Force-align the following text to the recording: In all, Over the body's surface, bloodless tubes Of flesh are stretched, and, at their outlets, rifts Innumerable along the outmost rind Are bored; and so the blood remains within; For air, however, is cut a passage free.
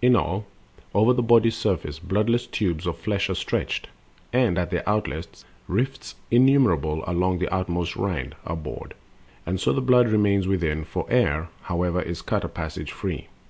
In 0.00 0.16
all, 0.16 0.46
Over 0.94 1.12
the 1.12 1.20
body's 1.22 1.54
surface, 1.54 1.98
bloodless 1.98 2.46
tubes 2.46 2.86
Of 2.86 2.96
flesh 2.96 3.28
are 3.28 3.34
stretched, 3.34 3.88
and, 4.32 4.56
at 4.56 4.70
their 4.70 4.88
outlets, 4.88 5.44
rifts 5.68 6.14
Innumerable 6.30 7.04
along 7.06 7.40
the 7.40 7.54
outmost 7.54 7.94
rind 7.94 8.34
Are 8.46 8.56
bored; 8.56 8.94
and 9.44 9.60
so 9.60 9.70
the 9.70 9.82
blood 9.82 10.08
remains 10.08 10.48
within; 10.48 10.84
For 10.86 11.04
air, 11.10 11.50
however, 11.64 12.00
is 12.00 12.22
cut 12.22 12.42
a 12.42 12.48
passage 12.48 12.90
free. 12.90 13.26